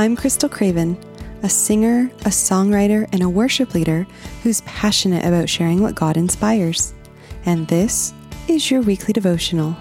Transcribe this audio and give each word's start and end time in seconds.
I'm 0.00 0.16
Krystal 0.16 0.50
Craven, 0.50 0.96
a 1.42 1.50
singer, 1.50 2.10
a 2.20 2.30
songwriter, 2.30 3.06
and 3.12 3.22
a 3.22 3.28
worship 3.28 3.74
leader 3.74 4.06
who's 4.42 4.62
passionate 4.62 5.26
about 5.26 5.50
sharing 5.50 5.82
what 5.82 5.94
God 5.94 6.16
inspires. 6.16 6.94
And 7.44 7.68
this 7.68 8.14
is 8.48 8.70
your 8.70 8.80
weekly 8.80 9.12
devotional. 9.12 9.72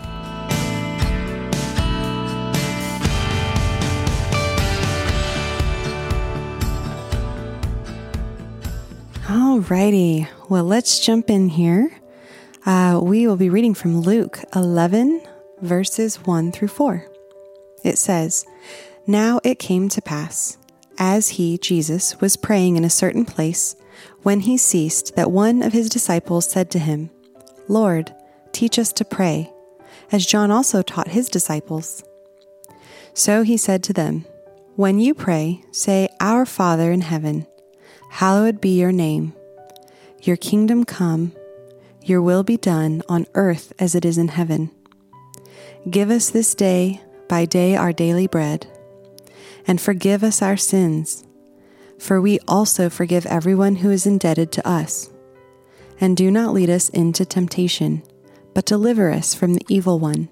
Alrighty, 9.23 10.27
well, 10.49 10.65
let's 10.65 10.99
jump 10.99 11.29
in 11.29 11.47
here. 11.47 11.97
Uh, 12.65 12.99
we 13.01 13.25
will 13.25 13.37
be 13.37 13.49
reading 13.49 13.73
from 13.73 14.01
Luke 14.01 14.39
11, 14.53 15.21
verses 15.61 16.17
1 16.25 16.51
through 16.51 16.67
4. 16.67 17.05
It 17.85 17.97
says, 17.97 18.45
Now 19.09 19.39
it 19.43 19.57
came 19.57 19.89
to 19.89 20.03
pass, 20.03 20.59
as 20.99 21.29
he, 21.29 21.57
Jesus, 21.57 22.21
was 22.21 22.37
praying 22.37 22.75
in 22.75 22.83
a 22.83 22.91
certain 22.91 23.25
place, 23.25 23.75
when 24.21 24.41
he 24.41 24.55
ceased, 24.55 25.15
that 25.15 25.31
one 25.31 25.63
of 25.63 25.73
his 25.73 25.89
disciples 25.89 26.47
said 26.47 26.69
to 26.69 26.77
him, 26.77 27.09
Lord, 27.67 28.13
teach 28.51 28.77
us 28.77 28.93
to 28.93 29.03
pray, 29.03 29.51
as 30.11 30.27
John 30.27 30.51
also 30.51 30.83
taught 30.83 31.07
his 31.07 31.27
disciples. 31.27 32.03
So 33.15 33.41
he 33.41 33.57
said 33.57 33.81
to 33.85 33.93
them, 33.93 34.25
When 34.75 34.99
you 34.99 35.15
pray, 35.15 35.63
say, 35.71 36.09
Our 36.19 36.45
Father 36.45 36.91
in 36.91 37.01
heaven, 37.01 37.47
hallowed 38.11 38.61
be 38.61 38.79
your 38.79 38.91
name. 38.91 39.33
Your 40.21 40.37
kingdom 40.37 40.83
come, 40.83 41.31
your 42.03 42.21
will 42.21 42.43
be 42.43 42.57
done 42.57 43.01
on 43.09 43.25
earth 43.33 43.73
as 43.79 43.95
it 43.95 44.05
is 44.05 44.19
in 44.19 44.27
heaven. 44.27 44.69
Give 45.89 46.11
us 46.11 46.29
this 46.29 46.53
day 46.53 47.01
by 47.27 47.45
day 47.45 47.75
our 47.75 47.91
daily 47.91 48.27
bread, 48.27 48.67
and 49.69 49.79
forgive 49.79 50.23
us 50.23 50.41
our 50.41 50.57
sins, 50.57 51.23
for 51.99 52.19
we 52.19 52.39
also 52.47 52.89
forgive 52.89 53.27
everyone 53.27 53.75
who 53.75 53.91
is 53.91 54.07
indebted 54.07 54.51
to 54.51 54.67
us. 54.67 55.11
And 56.01 56.17
do 56.17 56.31
not 56.31 56.55
lead 56.55 56.71
us 56.71 56.89
into 56.89 57.23
temptation, 57.23 58.01
but 58.55 58.65
deliver 58.65 59.11
us 59.11 59.35
from 59.35 59.53
the 59.53 59.61
evil 59.69 59.99
one. 59.99 60.27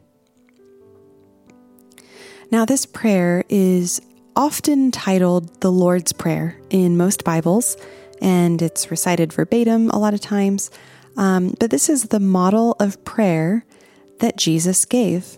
Now, 2.49 2.65
this 2.65 2.88
prayer 2.88 3.43
is 3.47 4.02
often 4.35 4.89
titled 4.89 5.61
the 5.61 5.71
Lord's 5.71 6.13
Prayer 6.13 6.59
in 6.71 6.97
most 6.97 7.23
Bibles, 7.23 7.77
and 8.19 8.59
it's 8.59 8.89
recited 8.89 9.31
verbatim 9.31 9.91
a 9.91 9.99
lot 9.99 10.15
of 10.15 10.19
times. 10.19 10.71
Um, 11.15 11.53
but 11.59 11.69
this 11.69 11.89
is 11.89 12.05
the 12.05 12.19
model 12.19 12.75
of 12.80 13.05
prayer 13.05 13.67
that 14.19 14.35
Jesus 14.35 14.83
gave. 14.85 15.38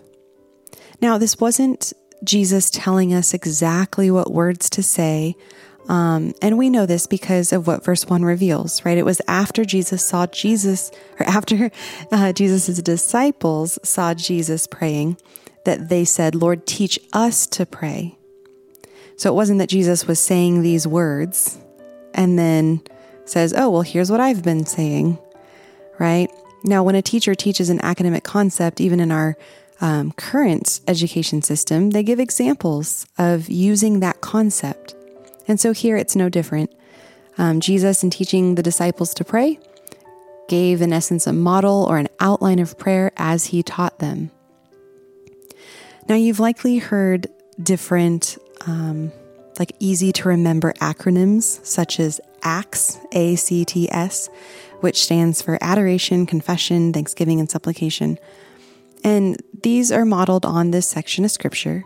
Now, 1.02 1.18
this 1.18 1.38
wasn't 1.38 1.92
Jesus 2.24 2.70
telling 2.70 3.14
us 3.14 3.34
exactly 3.34 4.10
what 4.10 4.32
words 4.32 4.68
to 4.70 4.82
say. 4.82 5.36
Um, 5.88 6.34
and 6.40 6.58
we 6.58 6.70
know 6.70 6.86
this 6.86 7.06
because 7.06 7.52
of 7.52 7.66
what 7.66 7.84
verse 7.84 8.06
1 8.06 8.22
reveals, 8.22 8.84
right? 8.84 8.98
It 8.98 9.04
was 9.04 9.20
after 9.26 9.64
Jesus 9.64 10.04
saw 10.04 10.26
Jesus, 10.26 10.90
or 11.18 11.26
after 11.26 11.70
uh, 12.12 12.32
Jesus' 12.32 12.78
disciples 12.78 13.78
saw 13.82 14.14
Jesus 14.14 14.66
praying, 14.66 15.16
that 15.64 15.88
they 15.88 16.04
said, 16.04 16.34
Lord, 16.34 16.66
teach 16.66 16.98
us 17.12 17.46
to 17.48 17.66
pray. 17.66 18.16
So 19.16 19.30
it 19.30 19.34
wasn't 19.34 19.58
that 19.58 19.68
Jesus 19.68 20.06
was 20.06 20.18
saying 20.18 20.62
these 20.62 20.86
words 20.86 21.58
and 22.14 22.38
then 22.38 22.82
says, 23.26 23.52
Oh, 23.56 23.68
well, 23.70 23.82
here's 23.82 24.10
what 24.10 24.20
I've 24.20 24.42
been 24.42 24.64
saying, 24.64 25.18
right? 25.98 26.30
Now, 26.64 26.82
when 26.82 26.94
a 26.94 27.02
teacher 27.02 27.34
teaches 27.34 27.70
an 27.70 27.80
academic 27.82 28.24
concept, 28.24 28.80
even 28.80 29.00
in 29.00 29.12
our 29.12 29.36
um, 29.80 30.12
current 30.12 30.80
education 30.86 31.42
system, 31.42 31.90
they 31.90 32.02
give 32.02 32.20
examples 32.20 33.06
of 33.18 33.48
using 33.48 34.00
that 34.00 34.20
concept. 34.20 34.94
And 35.48 35.58
so 35.58 35.72
here 35.72 35.96
it's 35.96 36.14
no 36.14 36.28
different. 36.28 36.70
Um, 37.38 37.60
Jesus, 37.60 38.02
in 38.02 38.10
teaching 38.10 38.54
the 38.56 38.62
disciples 38.62 39.14
to 39.14 39.24
pray, 39.24 39.58
gave 40.48 40.82
in 40.82 40.92
essence 40.92 41.26
a 41.26 41.32
model 41.32 41.86
or 41.88 41.96
an 41.96 42.08
outline 42.18 42.58
of 42.58 42.76
prayer 42.76 43.12
as 43.16 43.46
he 43.46 43.62
taught 43.62 43.98
them. 44.00 44.30
Now, 46.08 46.16
you've 46.16 46.40
likely 46.40 46.78
heard 46.78 47.28
different, 47.62 48.36
um, 48.66 49.12
like 49.58 49.72
easy 49.78 50.12
to 50.12 50.28
remember 50.28 50.72
acronyms 50.74 51.64
such 51.64 52.00
as 52.00 52.20
ACTS, 52.42 52.98
A 53.12 53.36
C 53.36 53.64
T 53.64 53.90
S, 53.92 54.28
which 54.80 55.04
stands 55.04 55.40
for 55.40 55.56
Adoration, 55.60 56.26
Confession, 56.26 56.92
Thanksgiving, 56.92 57.38
and 57.38 57.50
Supplication. 57.50 58.18
And 59.04 59.42
these 59.62 59.92
are 59.92 60.04
modeled 60.04 60.44
on 60.44 60.70
this 60.70 60.88
section 60.88 61.24
of 61.24 61.30
scripture. 61.30 61.84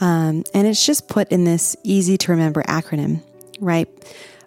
Um, 0.00 0.44
and 0.54 0.66
it's 0.66 0.84
just 0.84 1.08
put 1.08 1.30
in 1.30 1.44
this 1.44 1.76
easy 1.82 2.16
to 2.18 2.32
remember 2.32 2.62
acronym, 2.64 3.22
right? 3.60 3.88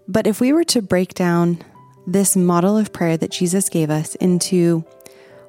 But 0.07 0.27
if 0.27 0.39
we 0.39 0.53
were 0.53 0.63
to 0.65 0.81
break 0.81 1.13
down 1.13 1.63
this 2.07 2.35
model 2.35 2.77
of 2.77 2.93
prayer 2.93 3.17
that 3.17 3.31
Jesus 3.31 3.69
gave 3.69 3.89
us 3.89 4.15
into, 4.15 4.85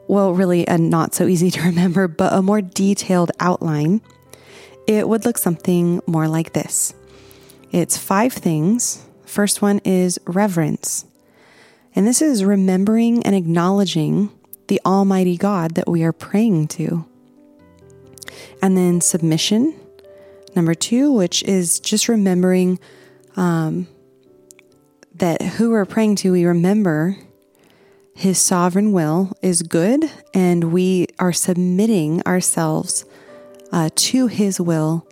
well, 0.09 0.35
really 0.35 0.67
a 0.67 0.79
not 0.79 1.15
so 1.15 1.27
easy 1.27 1.51
to 1.53 1.63
remember, 1.63 2.09
but 2.09 2.33
a 2.33 2.43
more 2.43 2.61
detailed 2.61 3.33
outline, 3.41 4.01
it 4.87 5.09
would 5.09 5.25
look 5.25 5.39
something 5.39 6.01
more 6.07 6.29
like 6.29 6.53
this. 6.53 6.95
It's 7.71 7.97
five 7.97 8.33
things. 8.33 9.05
First 9.25 9.63
one 9.63 9.81
is 9.85 10.19
reverence. 10.27 11.07
And 11.95 12.07
this 12.07 12.21
is 12.21 12.45
remembering 12.45 13.23
and 13.23 13.35
acknowledging 13.35 14.31
the 14.73 14.81
Almighty 14.87 15.37
God 15.37 15.75
that 15.75 15.87
we 15.87 16.03
are 16.03 16.15
praying 16.15 16.67
to. 16.67 17.05
And 18.63 18.75
then 18.75 19.03
submission, 19.03 19.79
number 20.57 20.75
two, 20.75 21.13
which 21.13 21.43
is 21.43 21.79
just 21.79 22.09
remembering 22.09 22.79
um, 23.37 23.87
that 25.15 25.43
who 25.43 25.73
we're 25.73 25.85
praying 25.85 26.17
to, 26.17 26.33
we 26.33 26.47
remember 26.47 27.19
his 28.15 28.39
sovereign 28.39 28.93
will 28.93 29.37
is 29.43 29.61
good, 29.61 30.11
and 30.33 30.73
we 30.73 31.07
are 31.19 31.35
submitting 31.35 32.23
ourselves 32.23 33.05
uh, 33.73 33.91
to 33.95 34.29
his 34.29 34.59
will 34.59 35.07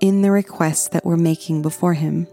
in 0.00 0.22
the 0.22 0.30
requests 0.30 0.88
that 0.88 1.04
we're 1.04 1.18
making 1.18 1.60
before 1.60 1.92
him. 1.92 2.26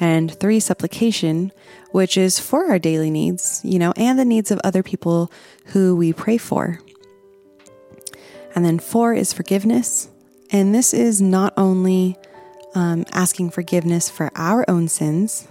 And 0.00 0.32
three, 0.38 0.60
supplication, 0.60 1.52
which 1.92 2.16
is 2.16 2.38
for 2.38 2.66
our 2.66 2.78
daily 2.78 3.10
needs, 3.10 3.60
you 3.64 3.78
know, 3.78 3.92
and 3.96 4.18
the 4.18 4.24
needs 4.24 4.50
of 4.50 4.60
other 4.62 4.82
people 4.82 5.32
who 5.66 5.96
we 5.96 6.12
pray 6.12 6.36
for. 6.36 6.80
And 8.54 8.64
then 8.64 8.78
four 8.78 9.14
is 9.14 9.32
forgiveness. 9.32 10.08
And 10.50 10.74
this 10.74 10.92
is 10.92 11.20
not 11.20 11.54
only 11.56 12.16
um, 12.74 13.04
asking 13.12 13.50
forgiveness 13.50 14.10
for 14.10 14.30
our 14.36 14.64
own 14.68 14.88
sins, 14.88 15.48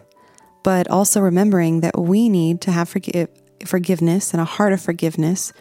but 0.63 0.87
also 0.89 1.21
remembering 1.21 1.81
that 1.81 1.97
we 1.99 2.29
need 2.29 2.61
to 2.61 2.71
have 2.71 2.89
forgive, 2.89 3.29
forgiveness 3.65 4.33
and 4.33 4.41
a 4.41 4.45
heart 4.45 4.73
of 4.73 4.81
forgiveness 4.81 5.53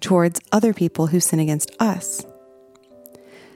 towards 0.00 0.40
other 0.52 0.72
people 0.72 1.08
who 1.08 1.20
sin 1.20 1.40
against 1.40 1.70
us. 1.80 2.24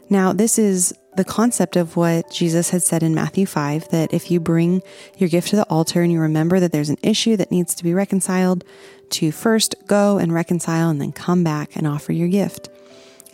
Now, 0.09 0.33
this 0.33 0.59
is 0.59 0.95
the 1.15 1.25
concept 1.25 1.77
of 1.77 1.97
what 1.97 2.31
Jesus 2.31 2.71
had 2.71 2.83
said 2.83 3.03
in 3.03 3.15
Matthew 3.15 3.47
5 3.47 3.91
that 3.91 4.15
if 4.15 4.31
you 4.31 4.41
bring 4.41 4.83
your 5.17 5.29
gift 5.29 5.49
to 5.49 5.57
the 5.57 5.69
altar 5.69 6.03
and 6.03 6.11
you 6.11 6.21
remember 6.21 6.59
that 6.61 6.73
there's 6.73 6.89
an 6.89 6.99
issue 7.03 7.37
that 7.37 7.51
needs 7.51 7.75
to 7.75 7.85
be 7.85 7.93
reconciled, 7.93 8.65
to 9.11 9.31
first 9.31 9.75
go 9.87 10.19
and 10.19 10.33
reconcile 10.33 10.89
and 10.89 11.01
then 11.01 11.13
come 11.13 11.45
back 11.45 11.77
and 11.77 11.87
offer 11.87 12.13
your 12.13 12.29
gift. 12.29 12.71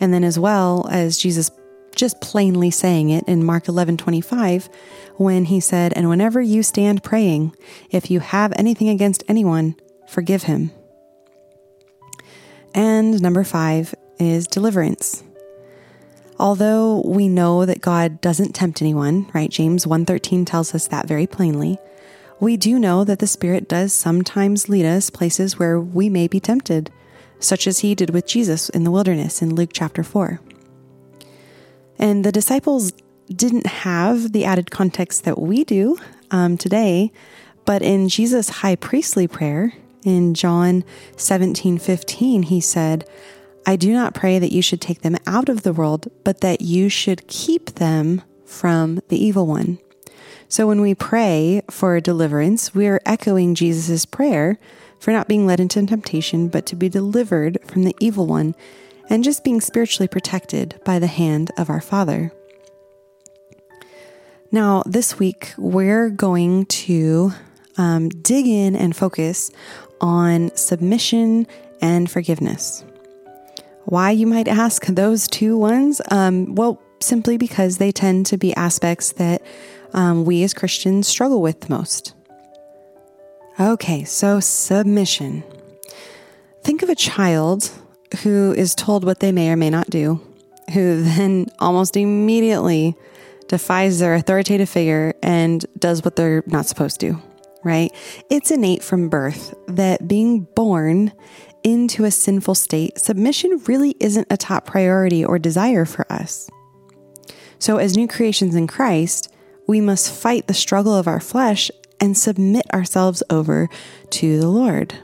And 0.01 0.13
then, 0.13 0.23
as 0.23 0.37
well 0.37 0.87
as 0.91 1.17
Jesus 1.17 1.51
just 1.95 2.21
plainly 2.21 2.71
saying 2.71 3.09
it 3.09 3.25
in 3.27 3.43
Mark 3.43 3.67
11 3.67 3.97
25, 3.97 4.69
when 5.15 5.45
he 5.45 5.59
said, 5.59 5.93
And 5.93 6.09
whenever 6.09 6.41
you 6.41 6.63
stand 6.63 7.03
praying, 7.03 7.55
if 7.89 8.11
you 8.11 8.19
have 8.19 8.53
anything 8.55 8.89
against 8.89 9.23
anyone, 9.27 9.75
forgive 10.07 10.43
him. 10.43 10.71
And 12.73 13.21
number 13.21 13.43
five 13.43 13.95
is 14.19 14.47
deliverance. 14.47 15.23
Although 16.39 17.01
we 17.05 17.27
know 17.27 17.65
that 17.65 17.81
God 17.81 18.21
doesn't 18.21 18.55
tempt 18.55 18.81
anyone, 18.81 19.27
right? 19.33 19.49
James 19.49 19.85
1:13 19.85 20.45
tells 20.45 20.73
us 20.73 20.87
that 20.87 21.07
very 21.07 21.27
plainly. 21.27 21.77
We 22.39 22.55
do 22.55 22.79
know 22.79 23.03
that 23.03 23.19
the 23.19 23.27
Spirit 23.27 23.67
does 23.67 23.91
sometimes 23.91 24.69
lead 24.69 24.85
us 24.85 25.09
places 25.09 25.59
where 25.59 25.79
we 25.79 26.07
may 26.07 26.27
be 26.27 26.39
tempted, 26.39 26.89
such 27.39 27.67
as 27.67 27.79
he 27.79 27.93
did 27.93 28.11
with 28.11 28.25
Jesus 28.25 28.69
in 28.69 28.85
the 28.85 28.91
wilderness 28.91 29.41
in 29.41 29.55
Luke 29.55 29.71
chapter 29.73 30.03
4. 30.03 30.39
And 31.97 32.23
the 32.23 32.31
disciples 32.31 32.93
didn't 33.27 33.67
have 33.67 34.31
the 34.31 34.45
added 34.45 34.71
context 34.71 35.25
that 35.25 35.37
we 35.37 35.65
do 35.65 35.97
um, 36.31 36.57
today, 36.57 37.11
but 37.65 37.81
in 37.81 38.07
Jesus' 38.07 38.49
high 38.49 38.77
priestly 38.77 39.27
prayer 39.27 39.73
in 40.05 40.33
John 40.33 40.85
17 41.17 41.77
15, 41.77 42.43
he 42.43 42.61
said, 42.61 43.05
I 43.69 43.75
do 43.75 43.93
not 43.93 44.15
pray 44.15 44.39
that 44.39 44.51
you 44.51 44.63
should 44.63 44.81
take 44.81 45.01
them 45.01 45.15
out 45.27 45.47
of 45.47 45.61
the 45.61 45.73
world, 45.73 46.07
but 46.23 46.41
that 46.41 46.61
you 46.61 46.89
should 46.89 47.27
keep 47.27 47.75
them 47.75 48.23
from 48.43 48.99
the 49.09 49.23
evil 49.23 49.45
one. 49.45 49.77
So 50.47 50.65
when 50.65 50.81
we 50.81 50.95
pray 50.95 51.61
for 51.69 51.99
deliverance, 51.99 52.73
we 52.73 52.87
are 52.87 52.99
echoing 53.05 53.53
Jesus' 53.53 54.07
prayer 54.07 54.57
for 54.99 55.11
not 55.11 55.27
being 55.27 55.45
led 55.45 55.59
into 55.59 55.85
temptation, 55.85 56.47
but 56.47 56.65
to 56.65 56.75
be 56.75 56.89
delivered 56.89 57.59
from 57.63 57.83
the 57.83 57.95
evil 57.99 58.25
one 58.25 58.55
and 59.07 59.23
just 59.23 59.43
being 59.43 59.61
spiritually 59.61 60.07
protected 60.07 60.81
by 60.83 60.97
the 60.97 61.05
hand 61.05 61.51
of 61.55 61.69
our 61.69 61.79
Father. 61.79 62.33
Now, 64.51 64.81
this 64.87 65.19
week, 65.19 65.53
we're 65.59 66.09
going 66.09 66.65
to 66.65 67.33
um, 67.77 68.09
dig 68.09 68.47
in 68.47 68.75
and 68.75 68.95
focus 68.95 69.51
on 70.01 70.49
submission 70.55 71.45
and 71.83 72.09
forgiveness. 72.09 72.83
Why, 73.89 74.11
you 74.11 74.27
might 74.27 74.47
ask, 74.47 74.85
those 74.85 75.27
two 75.27 75.57
ones? 75.57 75.99
Um, 76.11 76.53
well, 76.53 76.79
simply 77.01 77.37
because 77.37 77.77
they 77.79 77.91
tend 77.91 78.27
to 78.27 78.37
be 78.37 78.53
aspects 78.53 79.13
that 79.13 79.41
um, 79.93 80.25
we 80.25 80.43
as 80.43 80.53
Christians 80.53 81.07
struggle 81.07 81.41
with 81.41 81.61
the 81.61 81.73
most. 81.73 82.13
Okay, 83.59 84.03
so 84.03 84.39
submission. 84.39 85.43
Think 86.63 86.83
of 86.83 86.89
a 86.89 86.95
child 86.95 87.71
who 88.21 88.53
is 88.53 88.75
told 88.75 89.03
what 89.03 89.21
they 89.21 89.31
may 89.31 89.49
or 89.49 89.55
may 89.55 89.71
not 89.71 89.89
do, 89.89 90.21
who 90.71 91.01
then 91.01 91.47
almost 91.57 91.97
immediately 91.97 92.95
defies 93.47 93.97
their 93.97 94.13
authoritative 94.13 94.69
figure 94.69 95.15
and 95.23 95.65
does 95.79 96.05
what 96.05 96.15
they're 96.15 96.43
not 96.45 96.67
supposed 96.67 96.99
to, 96.99 97.19
right? 97.63 97.91
It's 98.29 98.51
innate 98.51 98.83
from 98.83 99.09
birth 99.09 99.55
that 99.67 100.07
being 100.07 100.41
born 100.41 101.11
into 101.63 102.05
a 102.05 102.11
sinful 102.11 102.55
state, 102.55 102.99
submission 102.99 103.61
really 103.67 103.95
isn't 103.99 104.27
a 104.29 104.37
top 104.37 104.65
priority 104.65 105.23
or 105.23 105.39
desire 105.39 105.85
for 105.85 106.11
us. 106.11 106.49
So, 107.59 107.77
as 107.77 107.97
new 107.97 108.07
creations 108.07 108.55
in 108.55 108.67
Christ, 108.67 109.33
we 109.67 109.81
must 109.81 110.11
fight 110.11 110.47
the 110.47 110.53
struggle 110.53 110.95
of 110.95 111.07
our 111.07 111.19
flesh 111.19 111.69
and 111.99 112.17
submit 112.17 112.65
ourselves 112.73 113.21
over 113.29 113.69
to 114.11 114.39
the 114.39 114.47
Lord. 114.47 114.95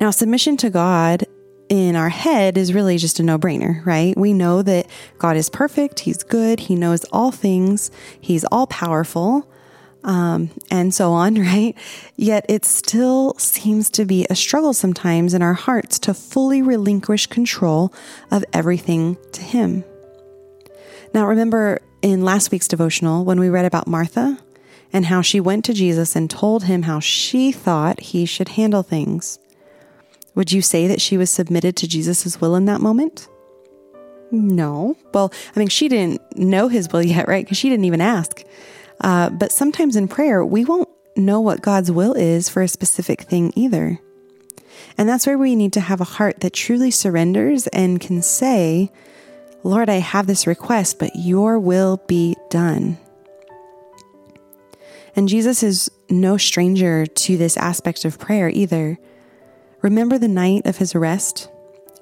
Now, 0.00 0.10
submission 0.10 0.56
to 0.58 0.70
God 0.70 1.24
in 1.68 1.96
our 1.96 2.08
head 2.08 2.56
is 2.56 2.72
really 2.72 2.96
just 2.96 3.20
a 3.20 3.22
no 3.22 3.38
brainer, 3.38 3.84
right? 3.84 4.16
We 4.16 4.32
know 4.32 4.62
that 4.62 4.86
God 5.18 5.36
is 5.36 5.50
perfect, 5.50 6.00
He's 6.00 6.22
good, 6.22 6.60
He 6.60 6.74
knows 6.74 7.04
all 7.12 7.30
things, 7.30 7.90
He's 8.20 8.44
all 8.44 8.66
powerful, 8.66 9.50
um, 10.04 10.50
and 10.70 10.94
so 10.94 11.12
on, 11.12 11.34
right? 11.40 11.76
Yet 12.16 12.46
it 12.48 12.64
still 12.64 13.34
seems 13.38 13.90
to 13.90 14.04
be 14.04 14.26
a 14.30 14.34
struggle 14.34 14.74
sometimes 14.74 15.34
in 15.34 15.42
our 15.42 15.54
hearts 15.54 15.98
to 16.00 16.14
fully 16.14 16.62
relinquish 16.62 17.26
control 17.26 17.92
of 18.30 18.44
everything 18.52 19.16
to 19.32 19.42
Him. 19.42 19.84
Now, 21.14 21.26
remember 21.26 21.80
in 22.02 22.24
last 22.24 22.50
week's 22.50 22.68
devotional 22.68 23.24
when 23.24 23.40
we 23.40 23.48
read 23.48 23.64
about 23.64 23.86
Martha 23.86 24.38
and 24.92 25.06
how 25.06 25.22
she 25.22 25.40
went 25.40 25.64
to 25.66 25.74
Jesus 25.74 26.16
and 26.16 26.30
told 26.30 26.64
him 26.64 26.82
how 26.82 27.00
she 27.00 27.52
thought 27.52 28.00
he 28.00 28.24
should 28.24 28.50
handle 28.50 28.82
things. 28.82 29.38
Would 30.34 30.52
you 30.52 30.62
say 30.62 30.86
that 30.86 31.00
she 31.00 31.18
was 31.18 31.30
submitted 31.30 31.76
to 31.76 31.88
Jesus' 31.88 32.40
will 32.40 32.54
in 32.54 32.64
that 32.66 32.80
moment? 32.80 33.28
No. 34.30 34.96
Well, 35.12 35.32
I 35.54 35.58
mean, 35.58 35.68
she 35.68 35.88
didn't 35.88 36.36
know 36.36 36.68
his 36.68 36.88
will 36.92 37.02
yet, 37.02 37.28
right? 37.28 37.44
Because 37.44 37.58
she 37.58 37.68
didn't 37.68 37.86
even 37.86 38.00
ask. 38.00 38.44
Uh, 39.00 39.30
but 39.30 39.52
sometimes 39.52 39.96
in 39.96 40.08
prayer, 40.08 40.44
we 40.44 40.64
won't 40.64 40.88
know 41.16 41.40
what 41.40 41.62
God's 41.62 41.90
will 41.90 42.14
is 42.14 42.48
for 42.48 42.62
a 42.62 42.68
specific 42.68 43.22
thing 43.22 43.52
either. 43.56 44.00
And 44.96 45.08
that's 45.08 45.26
where 45.26 45.38
we 45.38 45.56
need 45.56 45.72
to 45.74 45.80
have 45.80 46.00
a 46.00 46.04
heart 46.04 46.40
that 46.40 46.52
truly 46.52 46.90
surrenders 46.90 47.66
and 47.68 48.00
can 48.00 48.22
say, 48.22 48.90
Lord, 49.62 49.88
I 49.88 49.96
have 49.96 50.26
this 50.26 50.46
request, 50.46 50.98
but 50.98 51.10
your 51.14 51.58
will 51.58 52.00
be 52.06 52.36
done. 52.50 52.98
And 55.16 55.28
Jesus 55.28 55.62
is 55.62 55.90
no 56.08 56.36
stranger 56.36 57.06
to 57.06 57.36
this 57.36 57.56
aspect 57.56 58.04
of 58.04 58.18
prayer 58.18 58.48
either. 58.48 58.98
Remember 59.82 60.18
the 60.18 60.28
night 60.28 60.66
of 60.66 60.78
his 60.78 60.94
arrest 60.94 61.48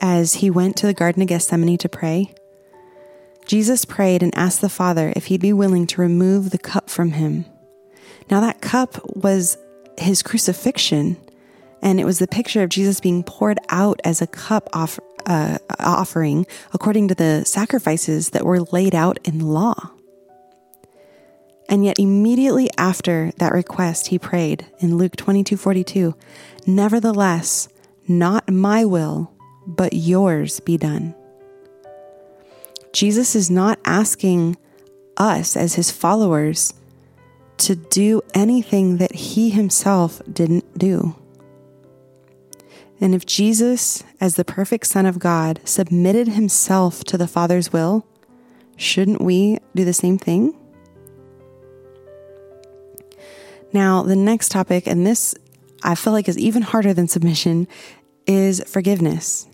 as 0.00 0.34
he 0.34 0.50
went 0.50 0.76
to 0.76 0.86
the 0.86 0.94
Garden 0.94 1.22
of 1.22 1.28
Gethsemane 1.28 1.78
to 1.78 1.88
pray? 1.88 2.34
Jesus 3.46 3.84
prayed 3.84 4.22
and 4.22 4.36
asked 4.36 4.60
the 4.60 4.68
Father 4.68 5.12
if 5.14 5.26
he'd 5.26 5.40
be 5.40 5.52
willing 5.52 5.86
to 5.88 6.00
remove 6.00 6.50
the 6.50 6.58
cup 6.58 6.90
from 6.90 7.12
him. 7.12 7.44
Now, 8.28 8.40
that 8.40 8.60
cup 8.60 9.00
was 9.16 9.56
his 9.98 10.22
crucifixion, 10.22 11.16
and 11.80 12.00
it 12.00 12.04
was 12.04 12.18
the 12.18 12.26
picture 12.26 12.62
of 12.62 12.70
Jesus 12.70 13.00
being 13.00 13.22
poured 13.22 13.58
out 13.68 14.00
as 14.02 14.20
a 14.20 14.26
cup 14.26 14.68
off, 14.72 14.98
uh, 15.26 15.58
offering 15.78 16.44
according 16.72 17.08
to 17.08 17.14
the 17.14 17.44
sacrifices 17.44 18.30
that 18.30 18.44
were 18.44 18.62
laid 18.62 18.94
out 18.94 19.18
in 19.24 19.38
law. 19.40 19.90
And 21.68 21.84
yet, 21.84 21.98
immediately 21.98 22.68
after 22.76 23.32
that 23.38 23.52
request, 23.52 24.08
he 24.08 24.18
prayed 24.18 24.66
in 24.78 24.98
Luke 24.98 25.16
22 25.16 25.56
42, 25.56 26.14
Nevertheless, 26.66 27.68
not 28.08 28.50
my 28.50 28.84
will, 28.84 29.32
but 29.66 29.92
yours 29.92 30.60
be 30.60 30.76
done. 30.76 31.14
Jesus 32.96 33.36
is 33.36 33.50
not 33.50 33.78
asking 33.84 34.56
us 35.18 35.54
as 35.54 35.74
his 35.74 35.90
followers 35.90 36.72
to 37.58 37.76
do 37.76 38.22
anything 38.32 38.96
that 38.96 39.14
he 39.14 39.50
himself 39.50 40.22
didn't 40.32 40.78
do. 40.78 41.14
And 42.98 43.14
if 43.14 43.26
Jesus, 43.26 44.02
as 44.18 44.36
the 44.36 44.46
perfect 44.46 44.86
Son 44.86 45.04
of 45.04 45.18
God, 45.18 45.60
submitted 45.62 46.28
himself 46.28 47.04
to 47.04 47.18
the 47.18 47.28
Father's 47.28 47.70
will, 47.70 48.06
shouldn't 48.78 49.20
we 49.20 49.58
do 49.74 49.84
the 49.84 49.92
same 49.92 50.16
thing? 50.16 50.56
Now, 53.74 54.04
the 54.04 54.16
next 54.16 54.48
topic, 54.48 54.86
and 54.86 55.06
this 55.06 55.34
I 55.82 55.96
feel 55.96 56.14
like 56.14 56.30
is 56.30 56.38
even 56.38 56.62
harder 56.62 56.94
than 56.94 57.08
submission, 57.08 57.68
is 58.26 58.64
forgiveness. 58.66 59.48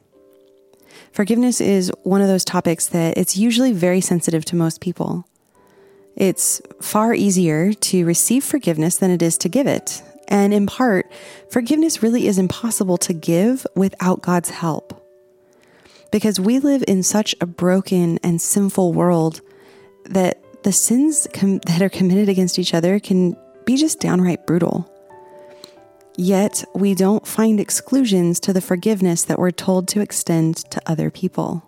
Forgiveness 1.11 1.61
is 1.61 1.93
one 2.05 2.23
of 2.23 2.29
those 2.29 2.45
topics 2.45 2.87
that 2.87 3.19
it's 3.19 3.37
usually 3.37 3.73
very 3.73 4.01
sensitive 4.01 4.45
to 4.47 4.57
most 4.57 4.81
people. 4.81 5.27
It's 6.17 6.61
far 6.81 7.15
easier 7.15 7.73
to 7.73 8.05
receive 8.07 8.45
forgiveness 8.45 8.97
than 8.97 9.11
it 9.11 9.23
is 9.23 9.37
to 9.39 9.49
give 9.49 9.67
it. 9.67 10.03
And 10.29 10.55
in 10.55 10.67
part, 10.67 11.11
forgiveness 11.51 12.03
really 12.03 12.27
is 12.27 12.39
impossible 12.39 12.99
to 12.99 13.13
give 13.13 13.67
without 13.75 14.23
God's 14.23 14.51
help. 14.51 14.99
Because 16.11 16.39
we 16.39 16.59
live 16.59 16.85
in 16.87 17.03
such 17.03 17.35
a 17.41 17.47
broken 17.47 18.19
and 18.23 18.41
sinful 18.41 18.93
world 18.93 19.41
that 20.05 20.43
the 20.63 20.73
sins 20.73 21.27
com- 21.33 21.59
that 21.67 21.83
are 21.83 21.89
committed 21.89 22.29
against 22.29 22.59
each 22.59 22.75
other 22.75 23.01
can 23.01 23.37
be 23.65 23.77
just 23.77 24.01
downright 24.01 24.47
brutal. 24.47 24.92
Yet 26.17 26.65
we 26.75 26.95
don't 26.95 27.27
find 27.27 27.59
exclusions 27.59 28.39
to 28.41 28.53
the 28.53 28.61
forgiveness 28.61 29.25
that 29.25 29.39
we're 29.39 29.51
told 29.51 29.89
to 29.89 30.01
extend 30.01 30.57
to 30.71 30.83
other 30.87 31.11
people. 31.11 31.63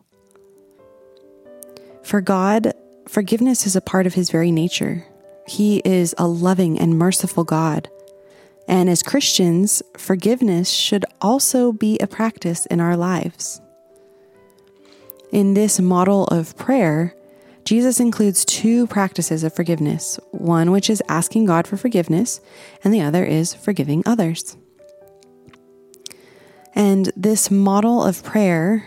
For 2.02 2.20
God, 2.20 2.74
forgiveness 3.08 3.66
is 3.66 3.74
a 3.74 3.80
part 3.80 4.06
of 4.06 4.14
His 4.14 4.30
very 4.30 4.50
nature. 4.50 5.06
He 5.46 5.80
is 5.84 6.14
a 6.18 6.26
loving 6.26 6.78
and 6.78 6.98
merciful 6.98 7.44
God. 7.44 7.88
And 8.68 8.88
as 8.88 9.02
Christians, 9.02 9.82
forgiveness 9.96 10.70
should 10.70 11.04
also 11.20 11.72
be 11.72 11.98
a 11.98 12.06
practice 12.06 12.66
in 12.66 12.80
our 12.80 12.96
lives. 12.96 13.60
In 15.32 15.54
this 15.54 15.80
model 15.80 16.24
of 16.26 16.56
prayer, 16.56 17.14
Jesus 17.64 17.98
includes 17.98 18.44
two 18.44 18.86
practices 18.86 19.42
of 19.42 19.54
forgiveness 19.54 20.20
one 20.30 20.70
which 20.70 20.90
is 20.90 21.02
asking 21.08 21.46
God 21.46 21.66
for 21.66 21.76
forgiveness, 21.76 22.40
and 22.82 22.92
the 22.92 23.00
other 23.00 23.24
is 23.24 23.54
forgiving 23.54 24.02
others. 24.04 24.56
And 26.74 27.10
this 27.16 27.50
model 27.50 28.04
of 28.04 28.22
prayer 28.22 28.86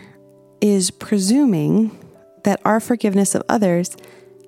is 0.60 0.90
presuming 0.90 1.98
that 2.44 2.60
our 2.64 2.78
forgiveness 2.78 3.34
of 3.34 3.42
others 3.48 3.96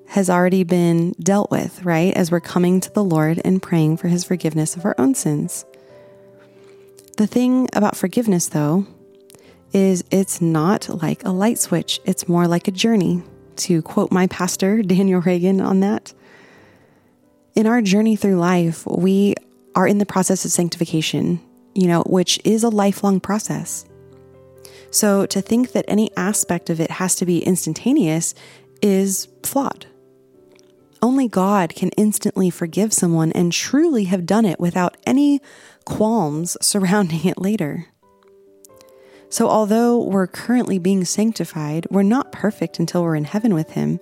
has 0.09 0.31
already 0.31 0.65
been 0.65 1.13
dealt 1.21 1.51
with, 1.51 1.85
right? 1.85 2.15
As 2.15 2.31
we're 2.31 2.41
coming 2.41 2.81
to 2.81 2.93
the 2.93 3.05
Lord 3.05 3.41
and 3.45 3.63
praying 3.63 3.97
for 3.97 4.09
his 4.09 4.25
forgiveness 4.25 4.77
of 4.77 4.85
our 4.85 4.95
own 4.99 5.15
sins. 5.15 5.65
The 7.17 7.27
thing 7.27 7.69
about 7.73 7.97
forgiveness, 7.97 8.49
though, 8.49 8.87
is 9.73 10.05
it's 10.11 10.41
not 10.41 11.03
like 11.03 11.25
a 11.25 11.31
light 11.31 11.59
switch, 11.59 12.01
it's 12.05 12.29
more 12.29 12.47
like 12.47 12.67
a 12.69 12.73
journey 12.73 13.23
to 13.61 13.83
quote 13.83 14.13
my 14.13 14.27
pastor, 14.27 14.83
Daniel 14.83 15.21
Reagan, 15.21 15.61
on 15.61 15.81
that. 15.81 16.13
In 17.55 17.67
our 17.67 17.83
journey 17.83 18.17
through 18.17 18.37
life, 18.37 18.87
we 18.87 19.35
are 19.75 19.87
in 19.87 19.99
the 19.99 20.07
process 20.07 20.45
of 20.45 20.51
sanctification, 20.51 21.41
you 21.75 21.87
know, 21.87 22.03
which 22.03 22.41
is 22.45 22.63
a 22.63 22.69
lifelong 22.69 23.21
process. 23.21 23.85
So 24.91 25.27
to 25.27 25.41
think 25.41 25.73
that 25.73 25.85
any 25.87 26.11
aspect 26.17 26.71
of 26.71 26.81
it 26.81 26.91
has 26.91 27.15
to 27.17 27.27
be 27.27 27.45
instantaneous 27.45 28.35
is 28.83 29.29
flawed. 29.43 29.87
Only 31.03 31.29
God 31.29 31.75
can 31.75 31.91
instantly 31.91 32.51
forgive 32.51 32.93
someone 32.93 33.33
and 33.33 33.53
truly 33.53 34.05
have 34.05 34.27
done 34.27 34.45
it 34.45 34.61
without 34.61 34.97
any 35.07 35.41
qualms 35.85 36.57
surrounding 36.63 37.25
it 37.25 37.39
later. 37.39 37.87
So, 39.31 39.49
although 39.49 40.03
we're 40.03 40.27
currently 40.27 40.79
being 40.79 41.05
sanctified, 41.05 41.87
we're 41.89 42.03
not 42.03 42.33
perfect 42.33 42.79
until 42.81 43.03
we're 43.03 43.15
in 43.15 43.25
heaven 43.25 43.55
with 43.55 43.71
Him. 43.71 44.01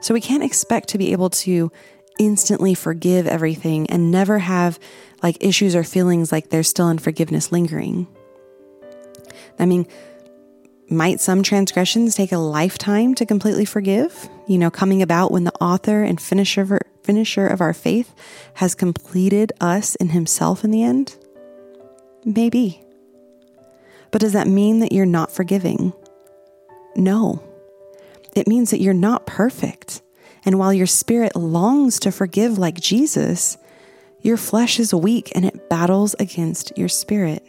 So, 0.00 0.14
we 0.14 0.20
can't 0.20 0.44
expect 0.44 0.88
to 0.90 0.98
be 0.98 1.12
able 1.12 1.30
to 1.30 1.72
instantly 2.18 2.74
forgive 2.74 3.26
everything 3.26 3.90
and 3.90 4.12
never 4.12 4.38
have 4.38 4.78
like 5.22 5.42
issues 5.42 5.74
or 5.74 5.82
feelings 5.82 6.30
like 6.30 6.50
there's 6.50 6.68
still 6.68 6.86
unforgiveness 6.86 7.50
lingering. 7.50 8.06
I 9.58 9.66
mean, 9.66 9.86
might 10.88 11.20
some 11.20 11.42
transgressions 11.42 12.14
take 12.14 12.30
a 12.30 12.38
lifetime 12.38 13.14
to 13.16 13.26
completely 13.26 13.64
forgive? 13.64 14.28
You 14.46 14.58
know, 14.58 14.70
coming 14.70 15.02
about 15.02 15.32
when 15.32 15.44
the 15.44 15.54
author 15.54 16.02
and 16.04 16.20
finisher 16.20 16.60
of 16.60 16.70
our, 16.70 16.80
finisher 17.02 17.46
of 17.46 17.60
our 17.60 17.72
faith 17.72 18.14
has 18.54 18.74
completed 18.74 19.52
us 19.60 19.94
in 19.96 20.10
himself 20.10 20.62
in 20.62 20.70
the 20.70 20.84
end? 20.84 21.16
Maybe. 22.24 22.83
But 24.14 24.20
does 24.20 24.34
that 24.34 24.46
mean 24.46 24.78
that 24.78 24.92
you're 24.92 25.06
not 25.06 25.32
forgiving? 25.32 25.92
No. 26.94 27.42
It 28.36 28.46
means 28.46 28.70
that 28.70 28.80
you're 28.80 28.94
not 28.94 29.26
perfect. 29.26 30.02
And 30.44 30.56
while 30.56 30.72
your 30.72 30.86
spirit 30.86 31.34
longs 31.34 31.98
to 31.98 32.12
forgive 32.12 32.56
like 32.56 32.78
Jesus, 32.78 33.58
your 34.20 34.36
flesh 34.36 34.78
is 34.78 34.94
weak 34.94 35.32
and 35.34 35.44
it 35.44 35.68
battles 35.68 36.14
against 36.20 36.78
your 36.78 36.88
spirit. 36.88 37.44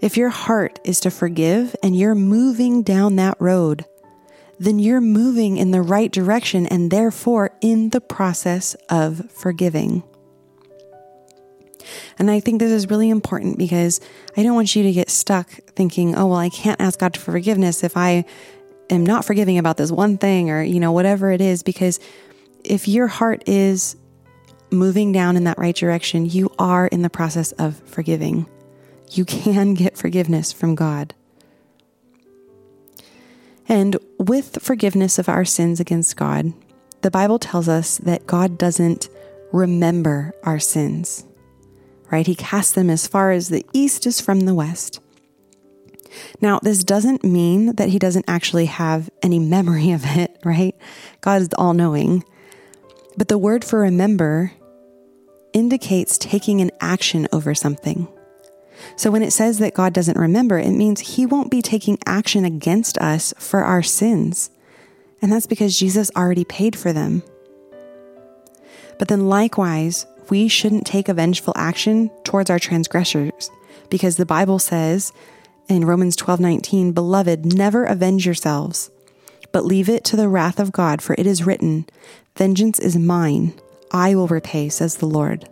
If 0.00 0.16
your 0.16 0.30
heart 0.30 0.80
is 0.84 1.00
to 1.00 1.10
forgive 1.10 1.76
and 1.82 1.94
you're 1.94 2.14
moving 2.14 2.82
down 2.82 3.16
that 3.16 3.36
road, 3.38 3.84
then 4.58 4.78
you're 4.78 5.02
moving 5.02 5.58
in 5.58 5.70
the 5.70 5.82
right 5.82 6.10
direction 6.10 6.66
and 6.66 6.90
therefore 6.90 7.50
in 7.60 7.90
the 7.90 8.00
process 8.00 8.74
of 8.88 9.30
forgiving. 9.30 10.02
And 12.18 12.30
I 12.30 12.40
think 12.40 12.58
this 12.58 12.72
is 12.72 12.90
really 12.90 13.10
important 13.10 13.58
because 13.58 14.00
I 14.36 14.42
don't 14.42 14.54
want 14.54 14.74
you 14.74 14.82
to 14.82 14.92
get 14.92 15.10
stuck 15.10 15.50
thinking, 15.74 16.14
oh, 16.14 16.26
well, 16.26 16.38
I 16.38 16.48
can't 16.48 16.80
ask 16.80 16.98
God 16.98 17.16
for 17.16 17.32
forgiveness 17.32 17.84
if 17.84 17.96
I 17.96 18.24
am 18.90 19.04
not 19.04 19.24
forgiving 19.24 19.58
about 19.58 19.76
this 19.76 19.90
one 19.90 20.18
thing 20.18 20.50
or, 20.50 20.62
you 20.62 20.80
know, 20.80 20.92
whatever 20.92 21.30
it 21.30 21.40
is. 21.40 21.62
Because 21.62 22.00
if 22.62 22.88
your 22.88 23.06
heart 23.06 23.48
is 23.48 23.96
moving 24.70 25.12
down 25.12 25.36
in 25.36 25.44
that 25.44 25.58
right 25.58 25.76
direction, 25.76 26.26
you 26.26 26.50
are 26.58 26.86
in 26.86 27.02
the 27.02 27.10
process 27.10 27.52
of 27.52 27.76
forgiving. 27.88 28.46
You 29.10 29.24
can 29.24 29.74
get 29.74 29.96
forgiveness 29.96 30.52
from 30.52 30.74
God. 30.74 31.14
And 33.68 33.96
with 34.18 34.58
forgiveness 34.60 35.18
of 35.18 35.28
our 35.28 35.44
sins 35.44 35.80
against 35.80 36.16
God, 36.16 36.52
the 37.00 37.10
Bible 37.10 37.38
tells 37.38 37.68
us 37.68 37.98
that 37.98 38.26
God 38.26 38.58
doesn't 38.58 39.08
remember 39.52 40.34
our 40.42 40.58
sins, 40.58 41.24
right? 42.14 42.28
He 42.28 42.36
casts 42.36 42.70
them 42.70 42.90
as 42.90 43.08
far 43.08 43.32
as 43.32 43.48
the 43.48 43.66
east 43.72 44.06
is 44.06 44.20
from 44.20 44.42
the 44.42 44.54
west. 44.54 45.00
Now, 46.40 46.60
this 46.62 46.84
doesn't 46.84 47.24
mean 47.24 47.74
that 47.74 47.88
he 47.88 47.98
doesn't 47.98 48.26
actually 48.28 48.66
have 48.66 49.10
any 49.20 49.40
memory 49.40 49.90
of 49.90 50.02
it, 50.04 50.38
right? 50.44 50.76
God 51.22 51.42
is 51.42 51.48
all 51.58 51.74
knowing. 51.74 52.22
But 53.16 53.26
the 53.26 53.36
word 53.36 53.64
for 53.64 53.80
remember 53.80 54.52
indicates 55.52 56.16
taking 56.16 56.60
an 56.60 56.70
action 56.80 57.26
over 57.32 57.52
something. 57.52 58.06
So 58.94 59.10
when 59.10 59.24
it 59.24 59.32
says 59.32 59.58
that 59.58 59.74
God 59.74 59.92
doesn't 59.92 60.16
remember, 60.16 60.56
it 60.56 60.70
means 60.70 61.00
he 61.00 61.26
won't 61.26 61.50
be 61.50 61.62
taking 61.62 61.98
action 62.06 62.44
against 62.44 62.96
us 62.98 63.34
for 63.38 63.64
our 63.64 63.82
sins. 63.82 64.50
And 65.20 65.32
that's 65.32 65.48
because 65.48 65.76
Jesus 65.76 66.12
already 66.14 66.44
paid 66.44 66.76
for 66.76 66.92
them. 66.92 67.24
But 69.00 69.08
then 69.08 69.28
likewise, 69.28 70.06
we 70.30 70.48
shouldn't 70.48 70.86
take 70.86 71.08
a 71.08 71.14
vengeful 71.14 71.52
action 71.56 72.10
towards 72.24 72.50
our 72.50 72.58
transgressors 72.58 73.50
because 73.90 74.16
the 74.16 74.26
Bible 74.26 74.58
says 74.58 75.12
in 75.68 75.84
Romans 75.84 76.16
12:19, 76.16 76.92
"Beloved, 76.92 77.54
never 77.54 77.84
avenge 77.84 78.26
yourselves, 78.26 78.90
but 79.52 79.64
leave 79.64 79.88
it 79.88 80.04
to 80.04 80.16
the 80.16 80.28
wrath 80.28 80.58
of 80.58 80.72
God, 80.72 81.00
for 81.00 81.14
it 81.18 81.26
is 81.26 81.46
written, 81.46 81.86
vengeance 82.36 82.78
is 82.78 82.96
mine, 82.96 83.54
I 83.90 84.14
will 84.14 84.26
repay," 84.26 84.68
says 84.68 84.96
the 84.96 85.06
Lord. 85.06 85.48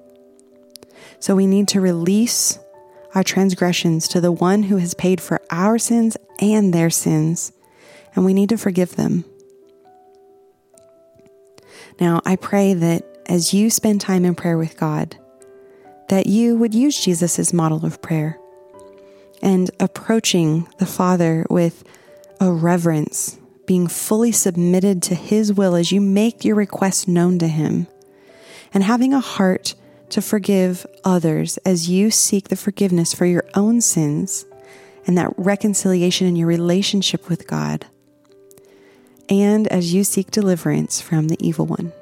So 1.20 1.36
we 1.36 1.46
need 1.46 1.68
to 1.68 1.80
release 1.80 2.58
our 3.14 3.22
transgressions 3.22 4.08
to 4.08 4.20
the 4.20 4.32
one 4.32 4.64
who 4.64 4.78
has 4.78 4.94
paid 4.94 5.20
for 5.20 5.40
our 5.50 5.78
sins 5.78 6.16
and 6.40 6.72
their 6.72 6.90
sins, 6.90 7.52
and 8.16 8.24
we 8.24 8.34
need 8.34 8.48
to 8.48 8.58
forgive 8.58 8.96
them. 8.96 9.24
Now, 12.00 12.20
I 12.24 12.36
pray 12.36 12.74
that 12.74 13.04
as 13.26 13.54
you 13.54 13.70
spend 13.70 14.00
time 14.00 14.24
in 14.24 14.34
prayer 14.34 14.58
with 14.58 14.76
God, 14.76 15.16
that 16.08 16.26
you 16.26 16.56
would 16.56 16.74
use 16.74 17.02
Jesus 17.02 17.52
model 17.52 17.84
of 17.86 18.02
prayer 18.02 18.38
and 19.42 19.70
approaching 19.80 20.68
the 20.78 20.86
Father 20.86 21.46
with 21.50 21.84
a 22.40 22.52
reverence, 22.52 23.38
being 23.66 23.86
fully 23.86 24.32
submitted 24.32 25.02
to 25.02 25.14
His 25.14 25.52
will 25.52 25.74
as 25.74 25.92
you 25.92 26.00
make 26.00 26.44
your 26.44 26.56
request 26.56 27.08
known 27.08 27.38
to 27.38 27.48
Him, 27.48 27.86
and 28.74 28.84
having 28.84 29.12
a 29.12 29.20
heart 29.20 29.74
to 30.10 30.20
forgive 30.20 30.86
others 31.04 31.56
as 31.58 31.88
you 31.88 32.10
seek 32.10 32.48
the 32.48 32.56
forgiveness 32.56 33.14
for 33.14 33.24
your 33.24 33.44
own 33.54 33.80
sins 33.80 34.44
and 35.06 35.16
that 35.16 35.32
reconciliation 35.36 36.26
in 36.26 36.36
your 36.36 36.46
relationship 36.46 37.28
with 37.28 37.46
God, 37.46 37.86
and 39.28 39.66
as 39.68 39.94
you 39.94 40.04
seek 40.04 40.30
deliverance 40.30 41.00
from 41.00 41.28
the 41.28 41.46
evil 41.46 41.66
one. 41.66 41.92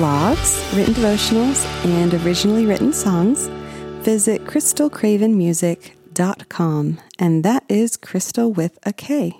Blogs, 0.00 0.56
written 0.74 0.94
devotionals, 0.94 1.62
and 1.84 2.14
originally 2.24 2.64
written 2.64 2.90
songs, 2.90 3.48
visit 4.02 4.46
krystalcravenmusic.com, 4.46 6.98
and 7.18 7.44
that 7.44 7.64
is 7.68 7.98
Krystal 7.98 8.56
with 8.56 8.78
a 8.84 8.94
K. 8.94 9.39